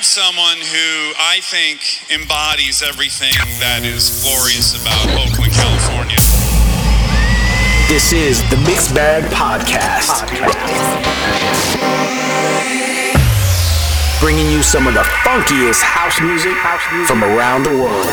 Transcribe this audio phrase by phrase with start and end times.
[0.00, 6.16] have someone who I think embodies everything that is glorious about Oakland, California.
[7.84, 10.24] This is the Mixed Bag Podcast.
[14.24, 16.56] Bringing you some of the funkiest house music
[17.04, 18.08] from around the world.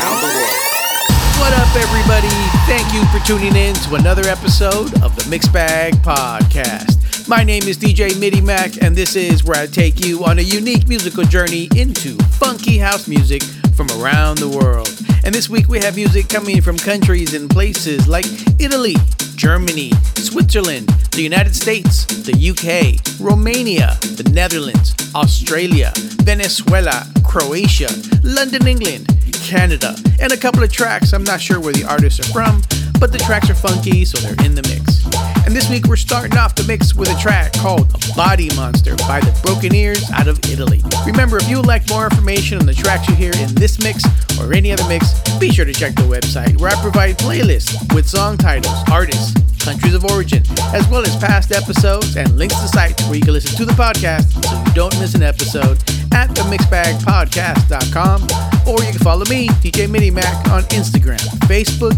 [1.40, 2.28] What up, everybody?
[2.68, 6.97] Thank you for tuning in to another episode of the Mixed Bag Podcast.
[7.28, 10.88] My name is DJ MIDIMACK, and this is where I take you on a unique
[10.88, 13.42] musical journey into funky house music
[13.76, 14.88] from around the world.
[15.24, 18.24] And this week we have music coming from countries and places like
[18.58, 18.96] Italy,
[19.36, 25.92] Germany, Switzerland, the United States, the UK, Romania, the Netherlands, Australia,
[26.22, 27.88] Venezuela, Croatia,
[28.22, 31.12] London, England, Canada, and a couple of tracks.
[31.12, 32.62] I'm not sure where the artists are from,
[32.98, 35.37] but the tracks are funky, so they're in the mix.
[35.48, 39.20] And this week we're starting off the mix with a track called Body Monster by
[39.20, 40.82] the Brokenears out of Italy.
[41.06, 44.04] Remember, if you would like more information on the tracks you hear in this mix
[44.38, 48.06] or any other mix, be sure to check the website where I provide playlists with
[48.06, 49.32] song titles, artists,
[49.64, 50.42] countries of origin,
[50.74, 53.72] as well as past episodes and links to sites where you can listen to the
[53.72, 55.78] podcast so you don't miss an episode
[56.12, 58.20] at themixbagpodcast.com
[58.68, 61.96] or you can follow me, DJ MIDIMACK, on Instagram, Facebook,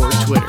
[0.00, 0.48] or Twitter.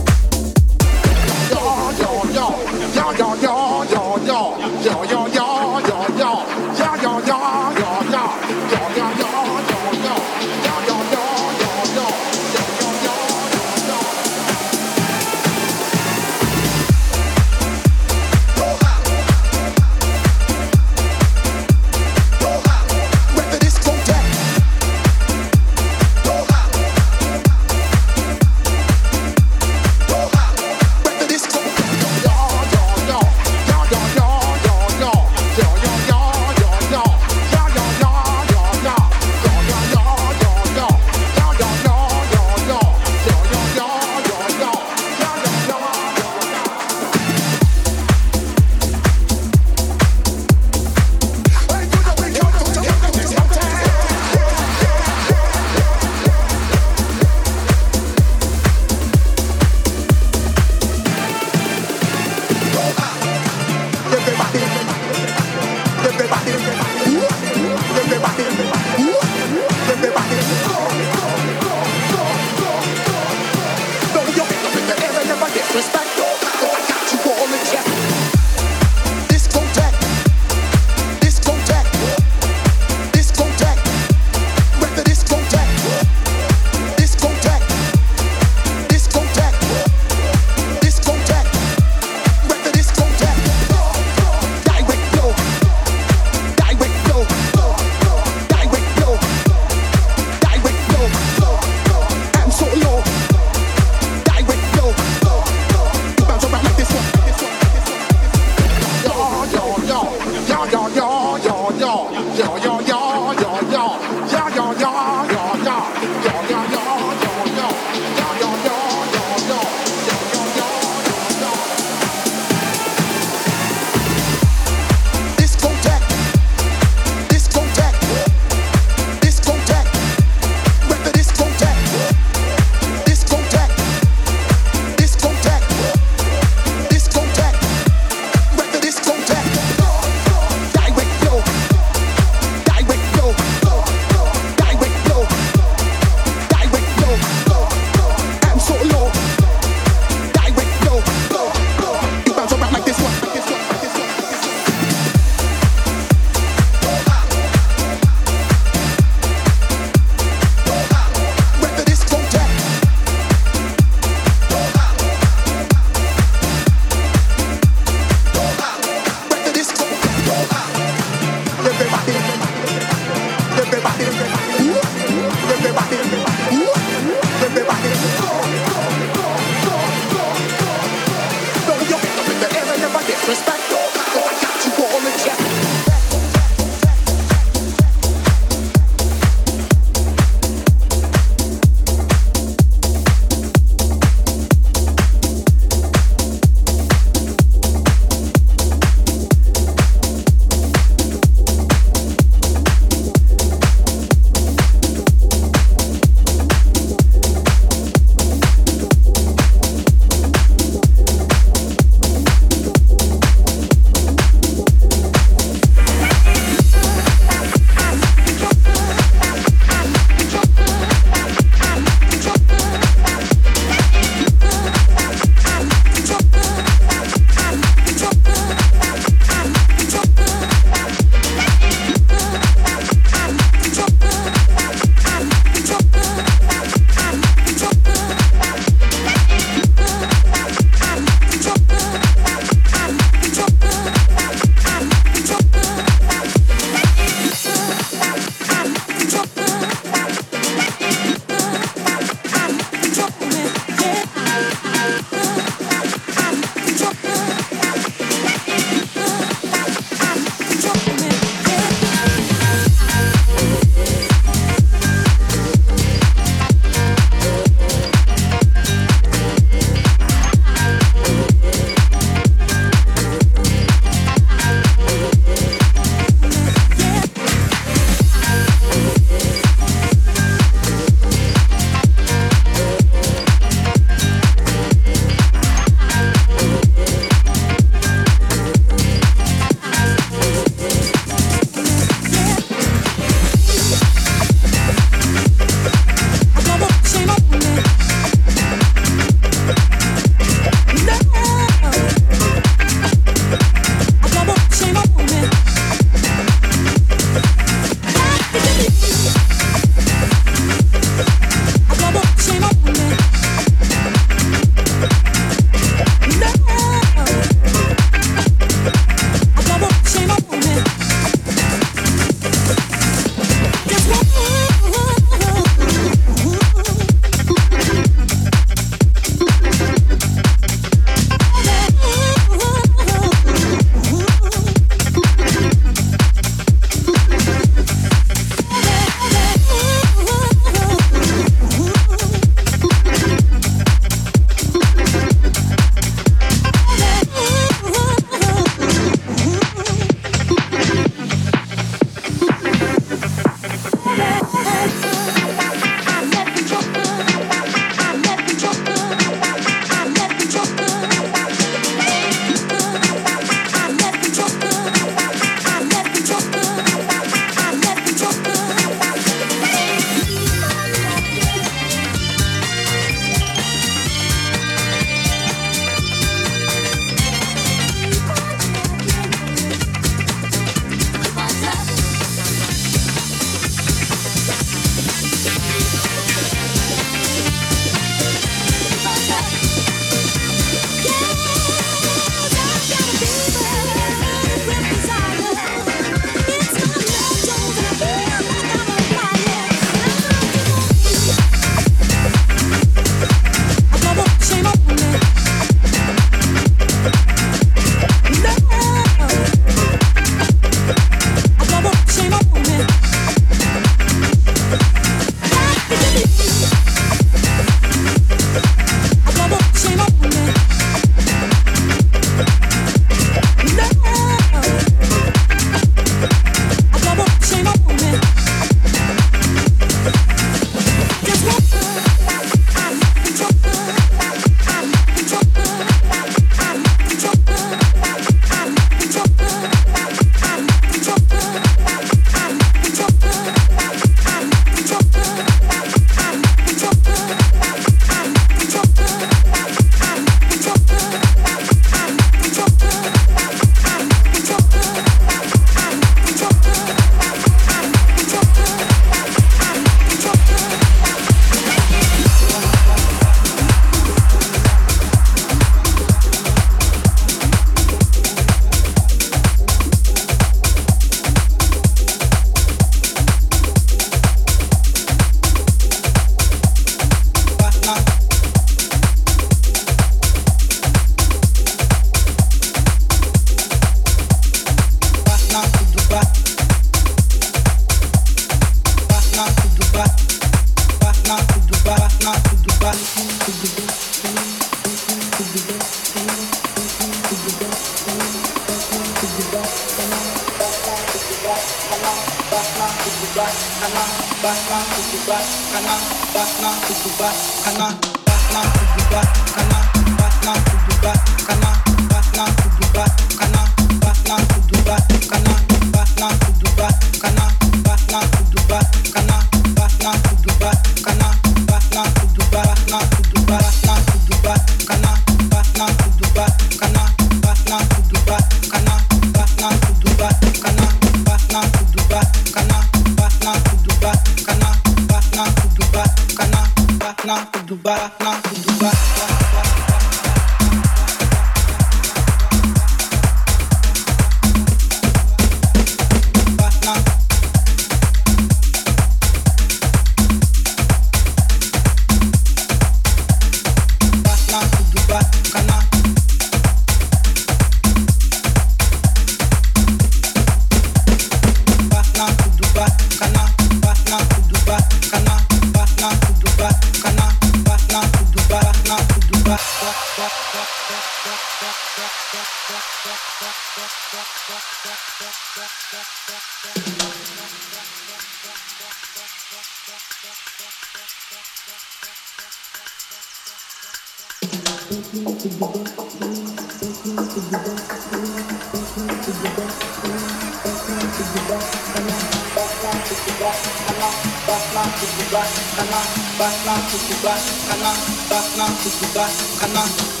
[593.21, 593.37] 17
[593.69, 593.93] kanan,
[594.25, 595.21] 17
[595.53, 595.85] kanan,
[596.17, 600.00] 17 kanan, 17 kanan, 17 kanan.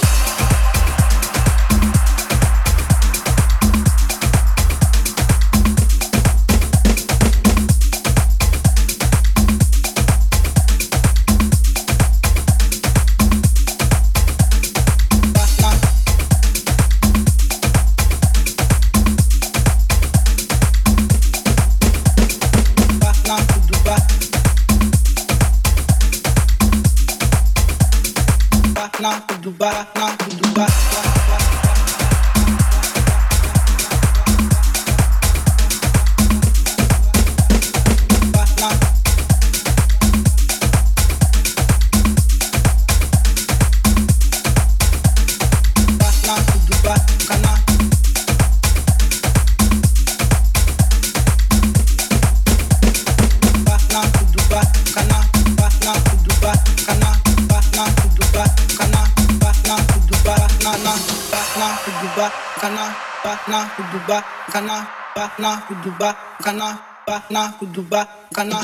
[65.67, 66.67] Kuduba kana
[67.07, 67.99] ba na kuduba
[68.35, 68.59] kana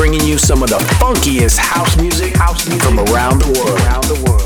[0.06, 3.82] Bringing you some of the funkiest house music, house music from around the world.
[3.82, 4.45] Around the world.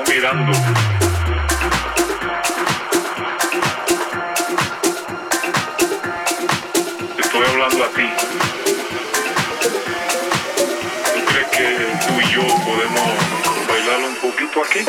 [0.00, 0.52] mirando.
[7.18, 8.08] Estoy hablando a ti.
[11.14, 14.80] ¿Tú crees que tú y yo podemos bailar un poquito aquí?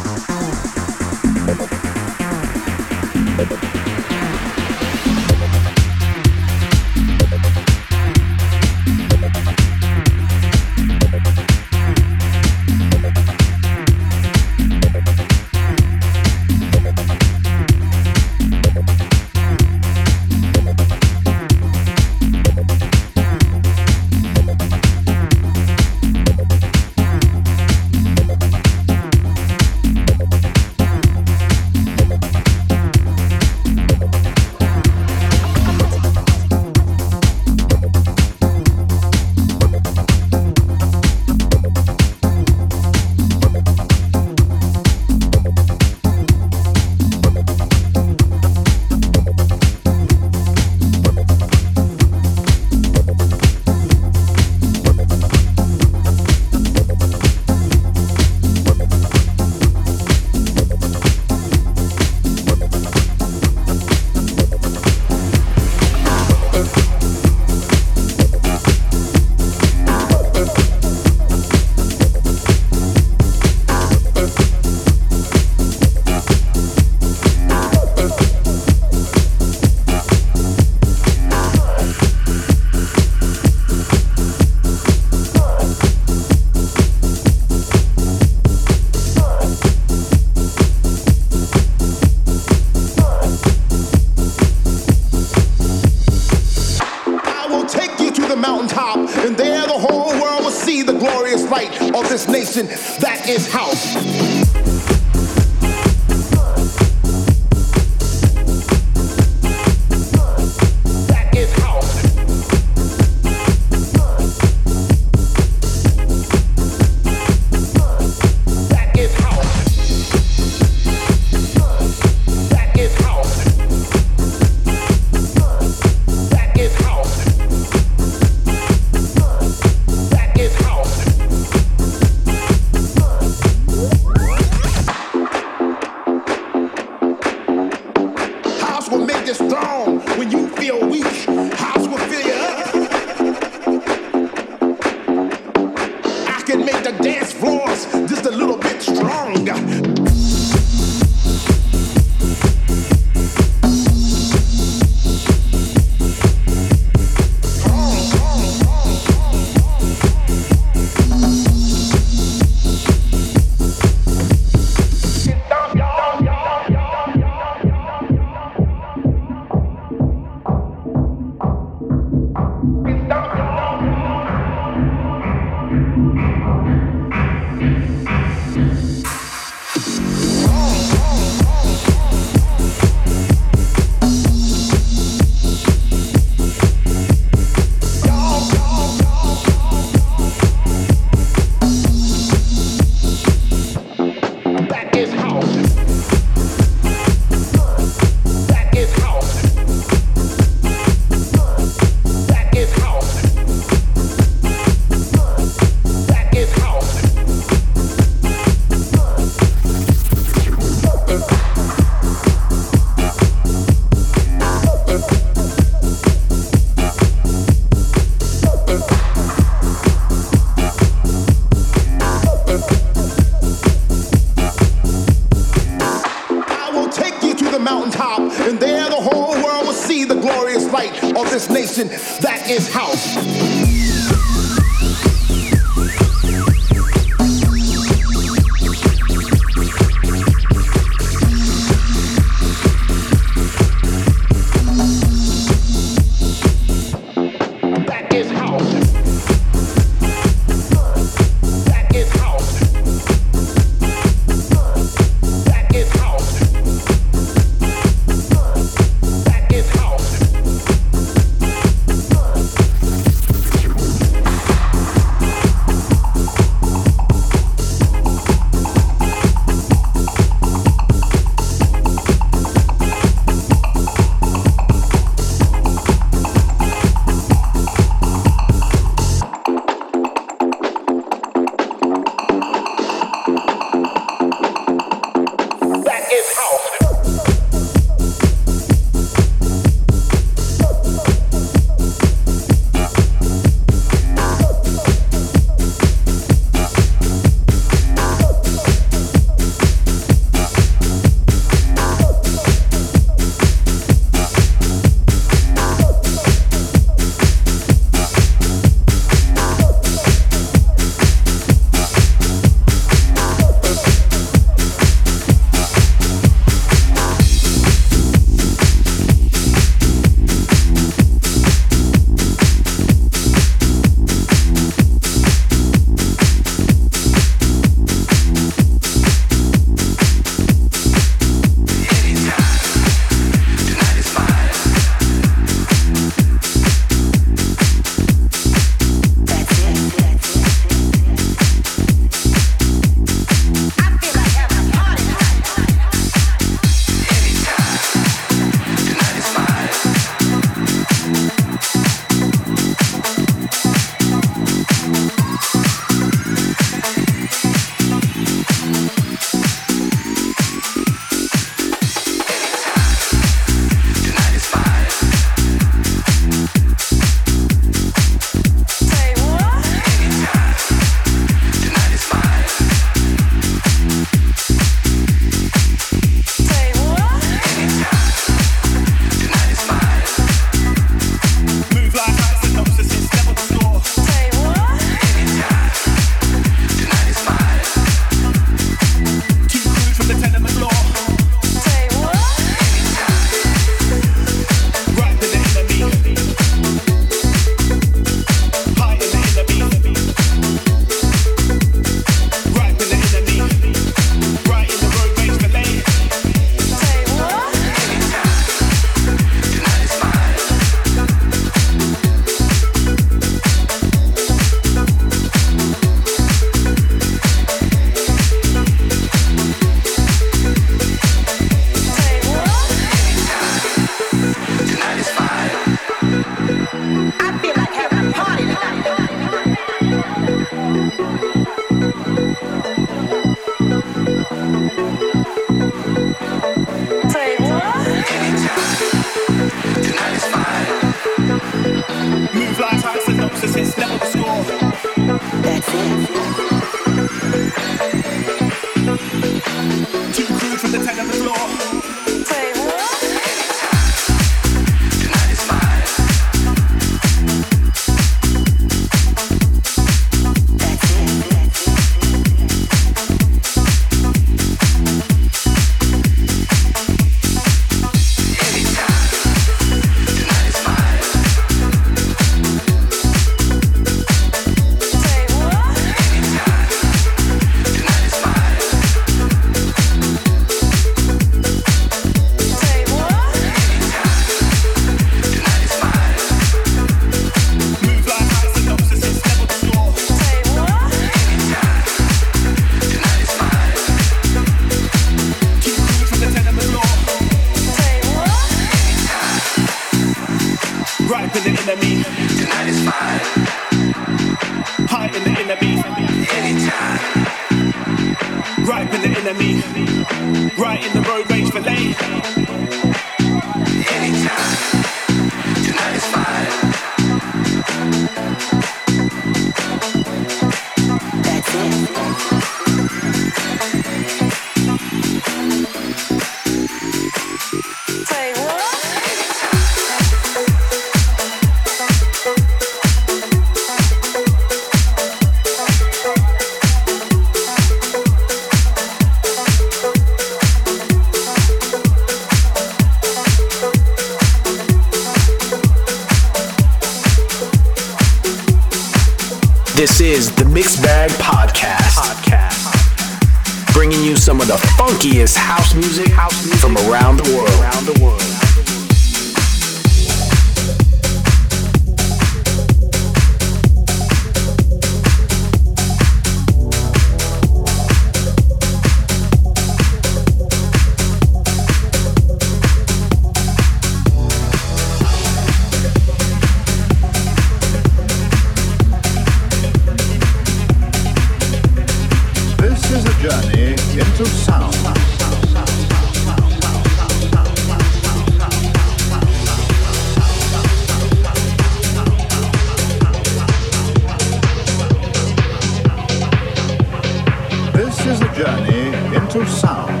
[598.08, 600.00] is a journey into sound.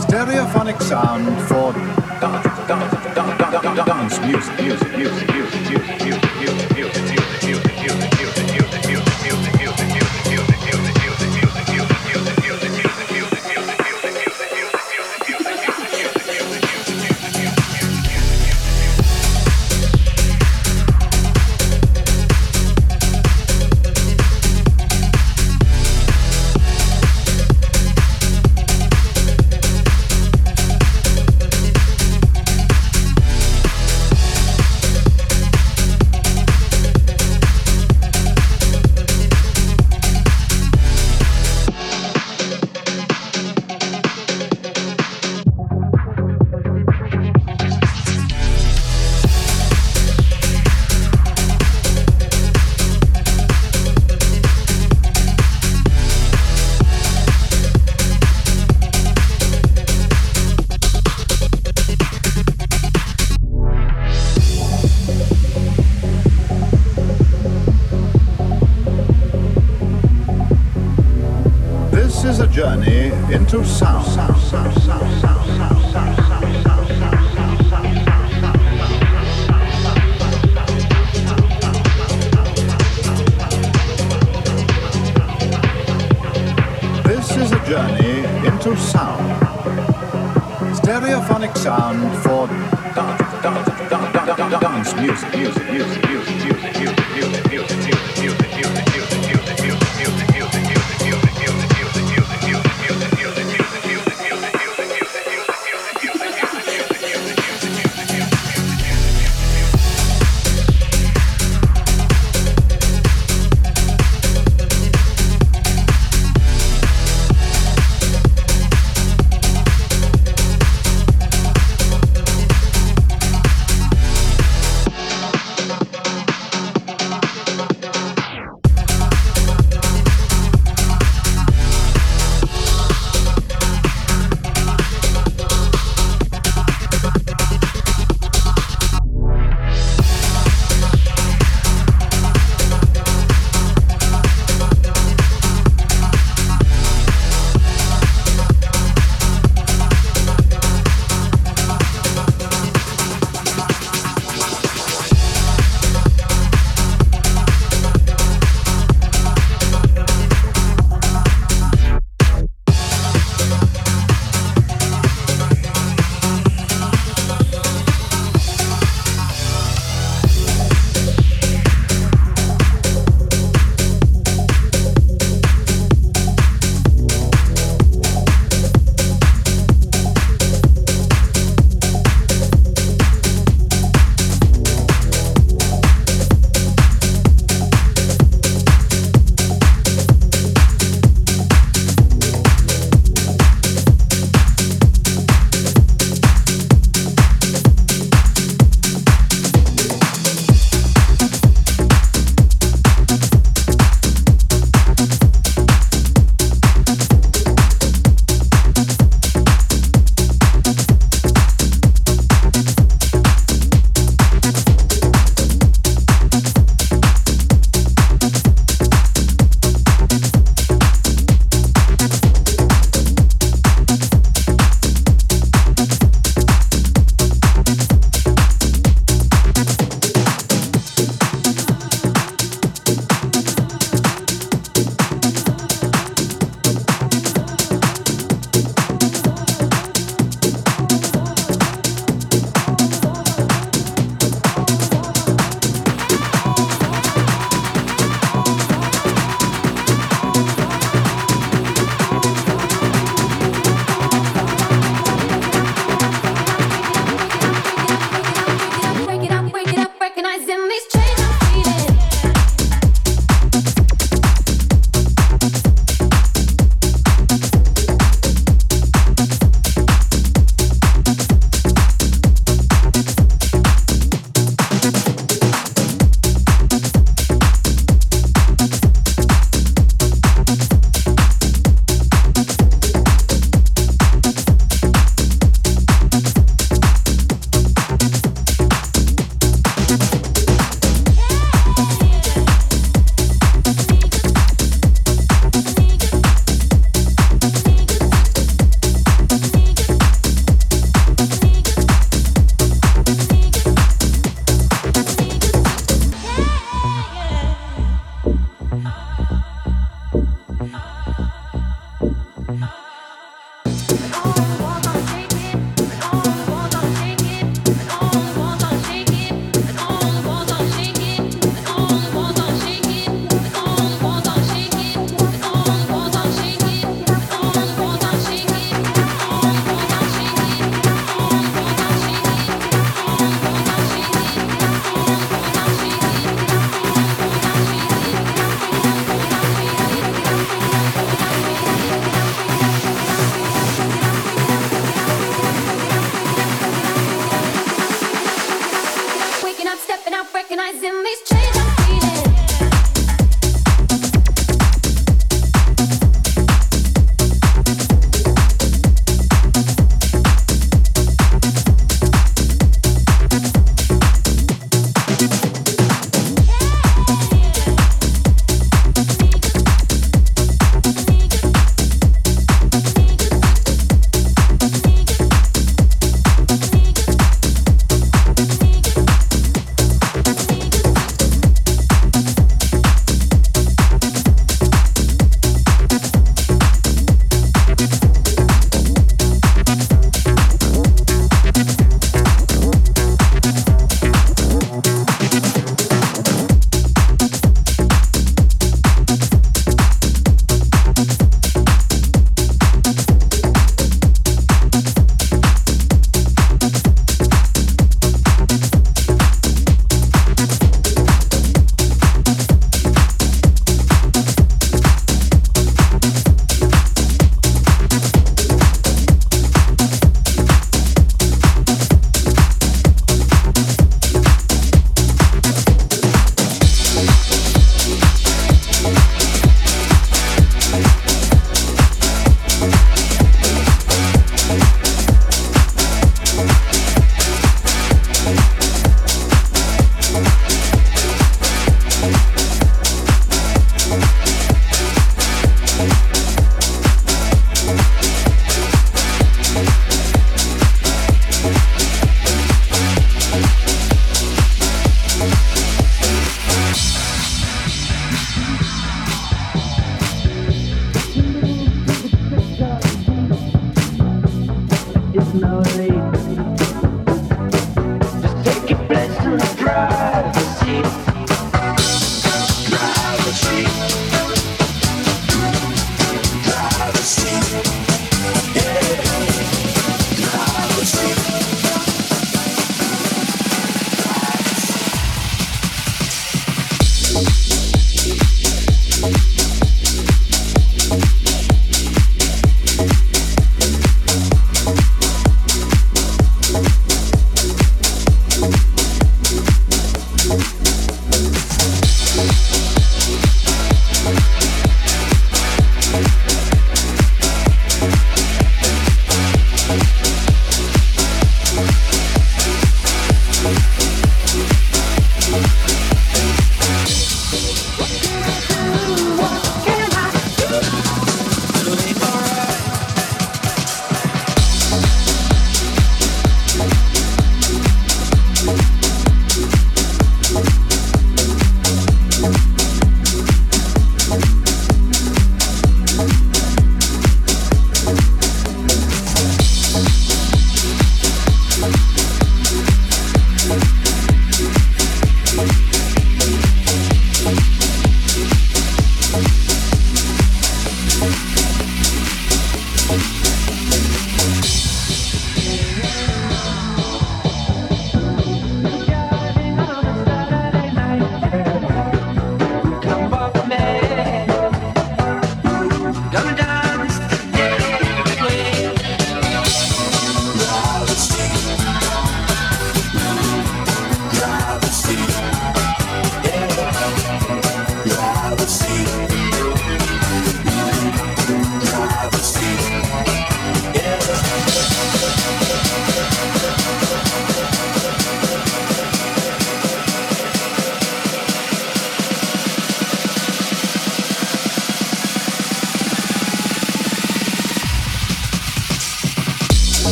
[0.00, 1.72] Stereophonic sound for
[2.20, 6.03] dance, dance, dance, dance, dance, music.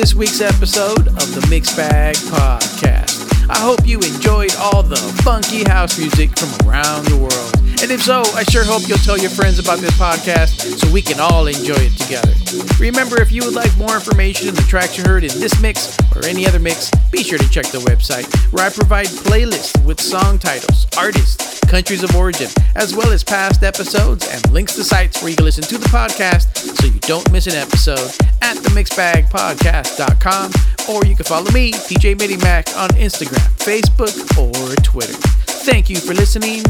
[0.00, 3.20] This week's episode of the Mixed Bag Podcast.
[3.50, 7.52] I hope you enjoyed all the funky house music from around the world.
[7.82, 11.02] And if so, I sure hope you'll tell your friends about this podcast so we
[11.02, 12.32] can all enjoy it together.
[12.80, 15.98] Remember, if you would like more information on the tracks you heard in this mix
[16.16, 20.00] or any other mix, be sure to check the website where I provide playlists with
[20.00, 25.20] song titles, artists, countries of origin, as well as past episodes and links to sites
[25.20, 30.52] where you can listen to the podcast so you don't miss an episode at themixbagpodcast.com
[30.88, 35.12] or you can follow me, DJ Mac, on Instagram, Facebook, or Twitter.
[35.12, 36.62] Thank you for listening.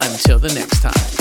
[0.00, 1.15] Until the next time.